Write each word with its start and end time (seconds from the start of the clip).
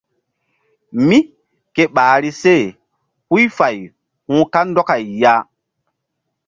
Mí 1.07 1.17
ke 1.75 1.83
ɓahri 1.95 2.29
se 2.41 2.53
huy 3.29 3.43
fay 3.57 3.77
hu̧h 4.29 4.45
kandɔkay 4.53 5.03
ya. 5.21 5.33